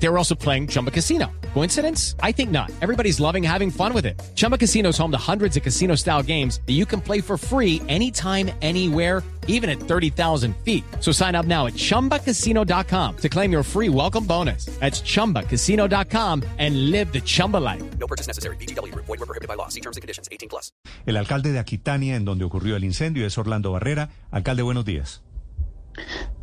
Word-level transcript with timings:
They 0.00 0.08
were 0.08 0.18
also 0.18 0.34
playing 0.34 0.68
Chumba 0.68 0.90
Casino. 0.90 1.26
Coincidence? 1.54 2.14
I 2.22 2.32
think 2.32 2.50
not. 2.50 2.70
Everybody's 2.80 3.20
loving 3.20 3.42
having 3.42 3.70
fun 3.70 3.92
with 3.92 4.06
it. 4.06 4.20
Chumba 4.34 4.56
Casino 4.56 4.90
is 4.90 4.98
home 4.98 5.10
to 5.10 5.18
hundreds 5.18 5.56
of 5.56 5.62
casino 5.62 5.96
style 5.96 6.22
games 6.22 6.60
that 6.66 6.74
you 6.74 6.86
can 6.86 7.00
play 7.00 7.20
for 7.20 7.36
free 7.36 7.82
anytime, 7.88 8.50
anywhere, 8.62 9.22
even 9.48 9.68
at 9.68 9.80
30,000 9.80 10.54
feet. 10.64 10.84
So 11.00 11.10
sign 11.10 11.34
up 11.34 11.46
now 11.46 11.66
at 11.66 11.74
chumbacasino.com 11.74 13.16
to 13.16 13.28
claim 13.28 13.50
your 13.50 13.64
free 13.64 13.88
welcome 13.88 14.24
bonus. 14.24 14.66
That's 14.78 15.02
chumbacasino.com 15.02 16.44
and 16.58 16.90
live 16.92 17.12
the 17.12 17.20
Chumba 17.20 17.56
life. 17.56 17.82
No 17.98 18.06
purchase 18.06 18.28
necessary. 18.28 18.56
BGW. 18.56 18.94
Void 18.94 19.08
were 19.08 19.26
prohibited 19.26 19.48
by 19.48 19.54
law. 19.54 19.68
See 19.68 19.80
terms 19.80 19.96
and 19.96 20.02
conditions. 20.02 20.28
18 20.30 20.48
plus. 20.48 20.70
El 21.06 21.16
alcalde 21.16 21.50
de 21.50 21.58
Aquitania, 21.58 22.14
en 22.14 22.24
donde 22.24 22.44
ocurrió 22.44 22.76
el 22.76 22.84
incendio, 22.84 23.26
es 23.26 23.36
Orlando 23.36 23.72
Barrera. 23.72 24.10
Alcalde, 24.30 24.62
buenos 24.62 24.84
días. 24.84 25.22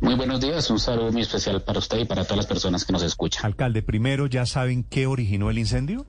Muy 0.00 0.14
buenos 0.14 0.40
días, 0.40 0.70
un 0.70 0.78
saludo 0.78 1.12
muy 1.12 1.22
especial 1.22 1.62
para 1.62 1.78
usted 1.78 1.98
y 1.98 2.04
para 2.04 2.24
todas 2.24 2.38
las 2.38 2.46
personas 2.46 2.84
que 2.84 2.92
nos 2.92 3.02
escuchan. 3.02 3.44
Alcalde, 3.44 3.82
primero, 3.82 4.26
¿ya 4.26 4.46
saben 4.46 4.84
qué 4.84 5.06
originó 5.06 5.50
el 5.50 5.58
incendio? 5.58 6.06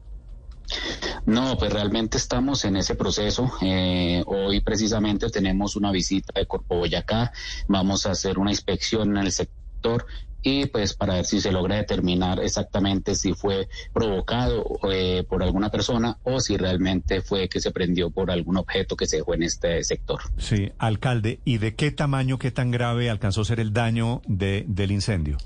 No, 1.26 1.58
pues 1.58 1.72
realmente 1.72 2.18
estamos 2.18 2.64
en 2.66 2.78
ese 2.78 2.96
proceso. 2.96 3.52
Eh, 3.62 4.24
hoy 4.28 4.62
precisamente 4.62 5.30
tenemos 5.30 5.76
una 5.76 5.92
visita 5.92 6.40
de 6.40 6.46
Corpo 6.46 6.78
Boyacá. 6.78 7.32
Vamos 7.68 8.06
a 8.06 8.12
hacer 8.12 8.40
una 8.40 8.52
inspección 8.52 9.18
en 9.18 9.24
el 9.26 9.32
sector 9.32 10.06
y 10.42 10.68
pues 10.68 10.94
para 10.94 11.16
ver 11.16 11.26
si 11.26 11.42
se 11.42 11.52
logra 11.52 11.76
determinar 11.76 12.40
exactamente 12.40 13.16
si 13.16 13.34
fue 13.34 13.68
provocado 13.94 14.66
eh, 14.92 15.24
por 15.28 15.44
alguna 15.44 15.70
persona 15.70 16.18
o 16.24 16.40
si 16.40 16.58
realmente 16.58 17.22
fue 17.22 17.50
que 17.50 17.60
se 17.60 17.72
prendió 17.72 18.10
por 18.10 18.32
algún 18.32 18.58
objeto 18.58 18.96
que 18.96 19.08
se 19.08 19.18
dejó 19.18 19.34
en 19.34 19.44
este 19.44 19.84
sector. 19.84 20.22
Sí, 20.38 20.72
alcalde, 20.78 21.40
¿y 21.44 21.58
de 21.58 21.76
qué 21.76 21.92
tamaño, 21.92 22.38
qué 22.38 22.52
tan 22.52 22.72
grave 22.72 23.10
alcanzó 23.10 23.42
a 23.42 23.46
ser 23.46 23.60
el 23.60 23.74
daño 23.74 24.22
de, 24.28 24.66
del 24.68 24.92
incendio? 24.92 25.38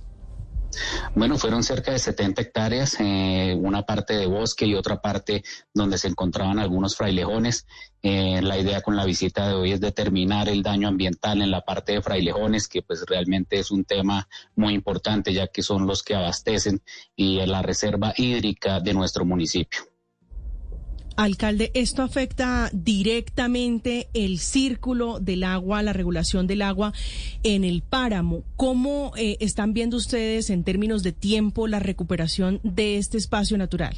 Bueno, 1.14 1.38
fueron 1.38 1.64
cerca 1.64 1.92
de 1.92 2.00
70 2.00 2.42
hectáreas, 2.42 2.96
eh, 3.00 3.56
una 3.60 3.84
parte 3.84 4.16
de 4.16 4.26
bosque 4.26 4.66
y 4.66 4.76
otra 4.76 5.02
parte 5.02 5.44
donde 5.74 5.98
se 5.98 6.08
encontraban 6.08 6.60
algunos 6.60 6.96
frailejones. 6.96 7.66
Eh, 8.02 8.42
la 8.42 8.58
idea 8.58 8.82
con 8.82 8.96
la 8.96 9.06
visita 9.06 9.48
de 9.48 9.54
hoy 9.54 9.72
es 9.74 9.82
determinar 9.82 10.50
el 10.50 10.64
daño 10.64 10.88
ambiental 10.88 11.42
en 11.42 11.52
la 11.52 11.62
parte 11.62 11.94
de 11.94 12.02
frailejones, 12.02 12.68
que 12.68 12.82
pues 12.82 13.04
realmente 13.06 13.60
es 13.60 13.72
un 13.72 13.86
tema 13.86 14.28
muy 14.56 14.74
importante 14.74 15.34
ya 15.34 15.48
que 15.48 15.62
son 15.62 15.86
los 15.86 16.02
que 16.04 16.16
abastecen 16.16 16.82
y 17.16 17.46
la 17.46 17.62
reserva 17.62 18.14
hídrica 18.16 18.80
de 18.80 18.94
nuestro 18.94 19.26
municipio. 19.26 19.91
Alcalde, 21.16 21.72
esto 21.74 22.04
afecta 22.04 22.70
directamente 22.74 24.10
el 24.14 24.40
círculo 24.40 25.20
del 25.20 25.44
agua, 25.44 25.84
la 25.84 25.94
regulación 25.94 26.48
del 26.48 26.62
agua 26.62 26.94
en 27.44 27.64
el 27.64 27.82
páramo. 27.82 28.44
¿Cómo 28.56 29.12
eh, 29.18 29.38
están 29.40 29.74
viendo 29.74 29.98
ustedes 29.98 30.50
en 30.50 30.64
términos 30.64 31.04
de 31.04 31.12
tiempo 31.12 31.68
la 31.68 31.80
recuperación 31.80 32.60
de 32.64 32.98
este 32.98 33.18
espacio 33.18 33.58
natural? 33.58 33.96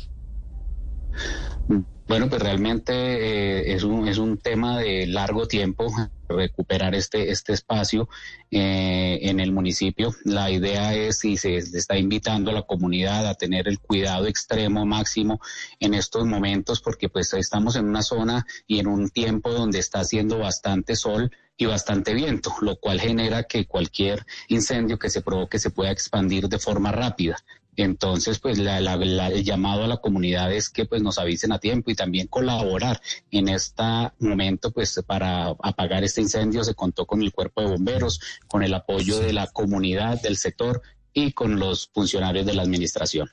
Bueno, 2.13 2.29
pues 2.29 2.43
realmente 2.43 2.93
eh, 2.93 3.73
es, 3.73 3.81
un, 3.81 4.07
es 4.07 4.19
un 4.19 4.37
tema 4.37 4.77
de 4.77 5.07
largo 5.07 5.47
tiempo 5.47 5.87
recuperar 6.29 6.93
este, 6.93 7.31
este 7.31 7.53
espacio 7.53 8.07
eh, 8.51 9.17
en 9.23 9.39
el 9.39 9.51
municipio. 9.51 10.13
La 10.23 10.51
idea 10.51 10.93
es 10.93 11.17
si 11.17 11.37
se 11.37 11.55
está 11.57 11.97
invitando 11.97 12.51
a 12.51 12.53
la 12.53 12.61
comunidad 12.61 13.25
a 13.25 13.33
tener 13.33 13.67
el 13.67 13.79
cuidado 13.79 14.27
extremo 14.27 14.85
máximo 14.85 15.39
en 15.79 15.95
estos 15.95 16.27
momentos 16.27 16.81
porque 16.81 17.09
pues 17.09 17.33
estamos 17.33 17.77
en 17.77 17.85
una 17.85 18.03
zona 18.03 18.45
y 18.67 18.77
en 18.77 18.85
un 18.85 19.09
tiempo 19.09 19.51
donde 19.51 19.79
está 19.79 20.01
haciendo 20.01 20.37
bastante 20.37 20.95
sol 20.95 21.31
y 21.57 21.65
bastante 21.65 22.13
viento, 22.13 22.53
lo 22.61 22.75
cual 22.75 23.01
genera 23.01 23.41
que 23.45 23.65
cualquier 23.65 24.23
incendio 24.49 24.99
que 24.99 25.09
se 25.09 25.23
provoque 25.23 25.57
se 25.57 25.71
pueda 25.71 25.89
expandir 25.89 26.47
de 26.47 26.59
forma 26.59 26.91
rápida. 26.91 27.37
Entonces, 27.75 28.39
pues 28.39 28.59
la, 28.59 28.77
el 28.77 29.43
llamado 29.43 29.83
a 29.83 29.87
la 29.87 29.97
comunidad 29.97 30.53
es 30.53 30.69
que 30.69 30.85
pues 30.85 31.01
nos 31.01 31.17
avisen 31.17 31.51
a 31.51 31.59
tiempo 31.59 31.89
y 31.89 31.95
también 31.95 32.27
colaborar 32.27 33.01
en 33.31 33.47
este 33.47 33.83
momento, 34.19 34.71
pues 34.71 35.01
para 35.05 35.47
apagar 35.47 36.03
este 36.03 36.21
incendio 36.21 36.63
se 36.63 36.75
contó 36.75 37.05
con 37.05 37.23
el 37.23 37.31
cuerpo 37.31 37.61
de 37.61 37.67
bomberos, 37.69 38.19
con 38.47 38.63
el 38.63 38.73
apoyo 38.73 39.19
de 39.19 39.33
la 39.33 39.47
comunidad, 39.47 40.21
del 40.21 40.37
sector 40.37 40.81
y 41.13 41.31
con 41.31 41.59
los 41.59 41.89
funcionarios 41.93 42.45
de 42.45 42.53
la 42.53 42.61
administración. 42.61 43.29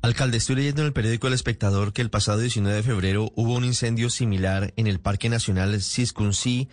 Alcalde, 0.00 0.36
estoy 0.36 0.56
leyendo 0.56 0.82
en 0.82 0.86
el 0.86 0.92
periódico 0.92 1.26
El 1.26 1.32
Espectador 1.32 1.92
que 1.92 2.00
el 2.00 2.10
pasado 2.10 2.38
19 2.38 2.76
de 2.76 2.82
febrero 2.82 3.32
hubo 3.34 3.54
un 3.54 3.64
incendio 3.64 4.08
similar 4.08 4.72
en 4.76 4.86
el 4.86 5.00
Parque 5.00 5.28
Nacional 5.28 5.82
Ciscuncí, 5.82 6.68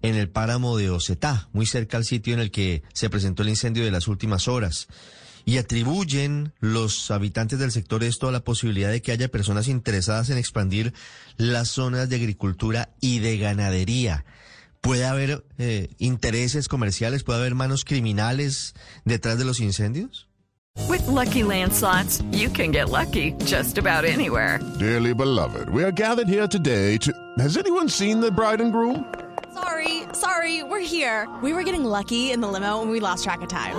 en 0.00 0.14
el 0.14 0.30
páramo 0.30 0.76
de 0.76 0.90
Ocetá, 0.90 1.48
muy 1.52 1.66
cerca 1.66 1.96
al 1.96 2.04
sitio 2.04 2.34
en 2.34 2.40
el 2.40 2.50
que 2.50 2.82
se 2.94 3.10
presentó 3.10 3.42
el 3.42 3.50
incendio 3.50 3.84
de 3.84 3.90
las 3.90 4.08
últimas 4.08 4.48
horas 4.48 4.88
y 5.48 5.56
atribuyen 5.56 6.52
los 6.60 7.10
habitantes 7.10 7.58
del 7.58 7.72
sector 7.72 8.04
esto 8.04 8.28
a 8.28 8.32
la 8.32 8.40
posibilidad 8.40 8.90
de 8.90 9.00
que 9.00 9.12
haya 9.12 9.28
personas 9.28 9.66
interesadas 9.66 10.28
en 10.28 10.36
expandir 10.36 10.92
las 11.38 11.70
zonas 11.70 12.10
de 12.10 12.16
agricultura 12.16 12.90
y 13.00 13.20
de 13.20 13.38
ganadería. 13.38 14.26
¿Puede 14.82 15.06
haber 15.06 15.46
eh, 15.56 15.88
intereses 15.96 16.68
comerciales? 16.68 17.24
¿Puede 17.24 17.38
haber 17.38 17.54
manos 17.54 17.86
criminales 17.86 18.74
detrás 19.06 19.38
de 19.38 19.46
los 19.46 19.60
incendios? 19.60 20.28
With 20.86 21.06
lucky 21.06 21.44
landslots, 21.44 22.22
you 22.30 22.50
can 22.50 22.70
get 22.70 22.90
lucky 22.90 23.32
just 23.46 23.78
about 23.78 24.04
anywhere. 24.04 24.60
Dearly 24.78 25.14
beloved, 25.14 25.70
we 25.70 25.82
are 25.82 25.90
gathered 25.90 26.28
here 26.28 26.46
today 26.46 26.98
to. 26.98 27.10
Has 27.38 27.56
anyone 27.56 27.88
seen 27.88 28.20
the 28.20 28.30
bride 28.30 28.60
and 28.60 28.70
groom? 28.70 29.02
Sorry, 29.54 30.02
sorry, 30.12 30.62
we're 30.62 30.84
here. 30.84 31.26
We 31.42 31.54
were 31.54 31.62
getting 31.62 31.86
lucky 31.86 32.32
in 32.32 32.42
the 32.42 32.48
limo 32.48 32.82
and 32.82 32.90
we 32.90 33.00
lost 33.00 33.24
track 33.24 33.40
of 33.40 33.48
time. 33.48 33.78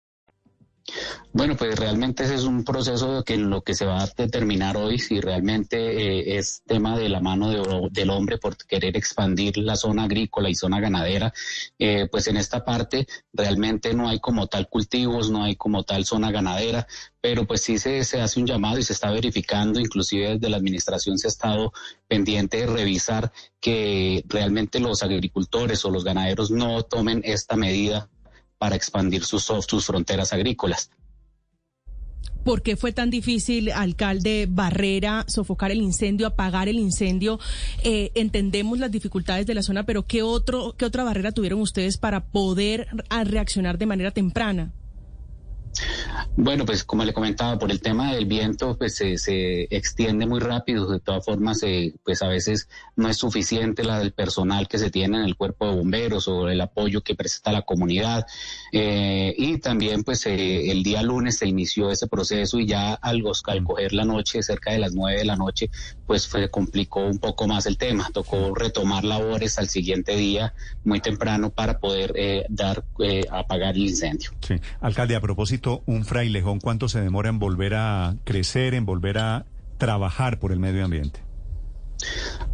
Bueno, 1.33 1.55
pues 1.55 1.79
realmente 1.79 2.25
ese 2.25 2.35
es 2.35 2.43
un 2.43 2.65
proceso 2.65 3.23
que 3.23 3.35
en 3.35 3.49
lo 3.49 3.61
que 3.61 3.73
se 3.73 3.85
va 3.85 4.03
a 4.03 4.07
determinar 4.17 4.75
hoy 4.75 4.99
si 4.99 5.21
realmente 5.21 5.77
eh, 5.77 6.37
es 6.37 6.61
tema 6.65 6.97
de 6.97 7.07
la 7.07 7.21
mano 7.21 7.49
de, 7.49 7.87
del 7.89 8.09
hombre 8.09 8.37
por 8.37 8.57
querer 8.57 8.97
expandir 8.97 9.57
la 9.57 9.77
zona 9.77 10.03
agrícola 10.03 10.49
y 10.49 10.55
zona 10.55 10.81
ganadera. 10.81 11.33
Eh, 11.79 12.09
pues 12.11 12.27
en 12.27 12.35
esta 12.35 12.65
parte 12.65 13.07
realmente 13.31 13.93
no 13.93 14.09
hay 14.09 14.19
como 14.19 14.47
tal 14.47 14.67
cultivos, 14.67 15.31
no 15.31 15.45
hay 15.45 15.55
como 15.55 15.83
tal 15.83 16.03
zona 16.03 16.31
ganadera, 16.31 16.85
pero 17.21 17.47
pues 17.47 17.61
sí 17.61 17.77
se, 17.77 18.03
se 18.03 18.19
hace 18.19 18.41
un 18.41 18.47
llamado 18.47 18.79
y 18.79 18.83
se 18.83 18.91
está 18.91 19.09
verificando, 19.09 19.79
inclusive 19.79 20.33
desde 20.33 20.49
la 20.49 20.57
administración 20.57 21.17
se 21.17 21.27
ha 21.27 21.29
estado 21.29 21.71
pendiente 22.09 22.57
de 22.57 22.67
revisar 22.67 23.31
que 23.61 24.21
realmente 24.27 24.81
los 24.81 25.01
agricultores 25.01 25.85
o 25.85 25.91
los 25.91 26.03
ganaderos 26.03 26.51
no 26.51 26.83
tomen 26.83 27.21
esta 27.23 27.55
medida 27.55 28.09
para 28.57 28.75
expandir 28.75 29.23
sus, 29.23 29.45
sus 29.45 29.85
fronteras 29.85 30.33
agrícolas. 30.33 30.91
¿Por 32.43 32.63
qué 32.63 32.75
fue 32.75 32.91
tan 32.91 33.11
difícil, 33.11 33.71
alcalde 33.71 34.47
Barrera, 34.49 35.25
sofocar 35.27 35.69
el 35.71 35.81
incendio, 35.81 36.25
apagar 36.25 36.69
el 36.69 36.79
incendio? 36.79 37.39
Eh, 37.83 38.11
entendemos 38.15 38.79
las 38.79 38.91
dificultades 38.91 39.45
de 39.45 39.53
la 39.53 39.61
zona, 39.61 39.85
pero 39.85 40.07
¿qué, 40.07 40.23
otro, 40.23 40.73
¿qué 40.75 40.85
otra 40.85 41.03
barrera 41.03 41.31
tuvieron 41.31 41.61
ustedes 41.61 41.97
para 41.97 42.25
poder 42.25 42.87
reaccionar 43.25 43.77
de 43.77 43.85
manera 43.85 44.09
temprana? 44.09 44.73
Bueno, 46.37 46.65
pues 46.65 46.85
como 46.85 47.03
le 47.03 47.11
comentaba, 47.11 47.59
por 47.59 47.71
el 47.71 47.81
tema 47.81 48.13
del 48.13 48.25
viento, 48.25 48.77
pues 48.77 48.95
se, 48.95 49.67
extiende 49.69 50.25
muy 50.25 50.39
rápido. 50.39 50.89
De 50.89 51.01
todas 51.01 51.25
formas, 51.25 51.61
eh, 51.63 51.93
pues 52.05 52.21
a 52.21 52.29
veces 52.29 52.69
no 52.95 53.09
es 53.09 53.17
suficiente 53.17 53.83
la 53.83 53.99
del 53.99 54.13
personal 54.13 54.69
que 54.69 54.77
se 54.77 54.89
tiene 54.89 55.17
en 55.17 55.25
el 55.25 55.35
cuerpo 55.35 55.67
de 55.67 55.75
bomberos 55.75 56.29
o 56.29 56.47
el 56.47 56.61
apoyo 56.61 57.01
que 57.01 57.15
presta 57.15 57.51
la 57.51 57.63
comunidad. 57.63 58.25
Eh, 58.71 59.35
y 59.37 59.57
también, 59.57 60.03
pues 60.05 60.25
eh, 60.25 60.71
el 60.71 60.83
día 60.83 61.03
lunes 61.03 61.37
se 61.37 61.47
inició 61.47 61.91
ese 61.91 62.07
proceso 62.07 62.59
y 62.59 62.65
ya 62.65 62.93
al, 62.93 63.21
al 63.47 63.63
coger 63.65 63.91
la 63.91 64.05
noche, 64.05 64.41
cerca 64.41 64.71
de 64.71 64.79
las 64.79 64.93
nueve 64.93 65.19
de 65.19 65.25
la 65.25 65.35
noche, 65.35 65.69
pues 66.07 66.27
fue, 66.29 66.49
complicó 66.49 67.05
un 67.05 67.19
poco 67.19 67.45
más 67.45 67.65
el 67.65 67.77
tema. 67.77 68.07
Tocó 68.13 68.55
retomar 68.55 69.03
labores 69.03 69.59
al 69.59 69.67
siguiente 69.67 70.15
día, 70.15 70.53
muy 70.85 71.01
temprano, 71.01 71.49
para 71.49 71.79
poder 71.79 72.13
dar 72.47 72.85
apagar 73.29 73.75
el 73.75 73.81
incendio. 73.81 74.31
Sí, 74.41 74.55
alcalde, 74.79 75.15
a 75.15 75.21
propósito, 75.21 75.83
un 75.85 76.05
frailejón, 76.21 76.59
¿cuánto 76.59 76.87
se 76.87 77.01
demora 77.01 77.29
en 77.29 77.39
volver 77.39 77.73
a 77.73 78.15
crecer, 78.25 78.75
en 78.75 78.85
volver 78.85 79.17
a 79.17 79.47
trabajar 79.79 80.37
por 80.39 80.51
el 80.51 80.59
medio 80.59 80.85
ambiente? 80.85 81.19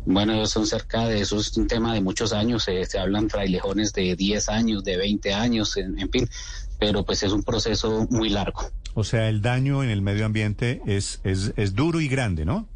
Bueno, 0.06 0.46
son 0.46 0.66
cerca 0.66 1.06
de 1.06 1.20
eso, 1.20 1.38
es 1.38 1.58
un 1.58 1.68
tema 1.68 1.94
de 1.94 2.00
muchos 2.00 2.32
años, 2.32 2.66
eh, 2.70 2.86
se 2.86 2.98
hablan 2.98 3.30
frailejones 3.30 3.92
de 3.92 4.16
10 4.16 4.48
años, 4.48 4.86
de 4.86 4.96
20 4.96 5.34
años, 5.34 5.76
en, 5.76 6.10
fin, 6.10 6.30
pero 6.80 7.04
pues 7.04 7.24
es 7.24 7.34
un 7.34 7.44
proceso 7.44 8.08
muy 8.10 8.30
largo. 8.30 8.62
O 8.94 9.04
sea, 9.04 9.28
el 9.28 9.42
daño 9.42 9.84
en 9.84 9.90
el 9.90 10.02
medio 10.02 10.26
ambiente 10.26 10.82
es, 10.88 11.20
es, 11.26 11.52
es 11.58 11.76
duro 11.76 12.00
y 12.00 12.08
grande, 12.08 12.46
¿no? 12.46 12.70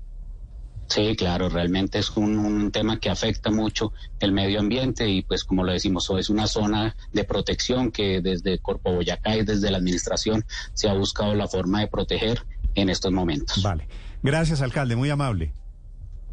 Sí, 0.92 1.16
claro, 1.16 1.48
realmente 1.48 2.00
es 2.00 2.10
un, 2.18 2.38
un, 2.38 2.70
tema 2.70 3.00
que 3.00 3.10
afecta 3.10 3.50
mucho 3.50 3.94
el 4.20 4.34
medio 4.34 4.60
ambiente 4.60 5.08
y 5.08 5.22
pues 5.22 5.46
como 5.46 5.64
lo 5.64 5.72
decimos, 5.72 6.12
es 6.20 6.30
una 6.30 6.48
zona 6.48 6.98
de 7.14 7.24
protección 7.24 7.92
que 7.92 8.20
desde 8.20 8.60
Corpo 8.60 8.92
Boyacá 8.92 9.38
y 9.38 9.46
desde 9.46 9.72
la 9.72 9.78
administración 9.78 10.44
se 10.74 10.90
ha 10.90 10.94
buscado 10.94 11.34
la 11.34 11.48
forma 11.48 11.80
de 11.80 11.88
proteger 11.88 12.46
en 12.76 12.90
estos 12.90 13.14
momentos. 13.14 13.64
Vale. 13.64 13.88
Gracias, 14.22 14.62
alcalde, 14.62 14.98
muy 14.98 15.10
amable. 15.10 15.54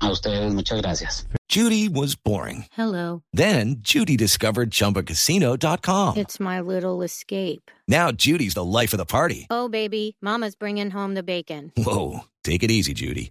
A 0.00 0.10
ustedes, 0.10 0.52
muchas 0.52 0.82
gracias. 0.82 1.28
Judy 1.48 1.88
was 1.88 2.16
boring. 2.16 2.66
Hello. 2.72 3.22
Then 3.32 3.76
Judy 3.78 4.16
discovered 4.16 4.72
chumbacasino.com. 4.72 6.16
It's 6.16 6.40
my 6.40 6.60
little 6.60 7.02
escape. 7.02 7.70
Now 7.86 8.10
Judy's 8.10 8.54
the 8.54 8.64
life 8.64 8.92
of 8.92 8.98
the 8.98 9.06
party. 9.06 9.46
Oh, 9.50 9.68
baby, 9.68 10.16
mama's 10.20 10.56
bringing 10.56 10.90
home 10.90 11.14
the 11.14 11.22
bacon. 11.22 11.70
Whoa, 11.76 12.24
take 12.42 12.64
it 12.64 12.72
easy, 12.72 12.92
Judy. 12.92 13.30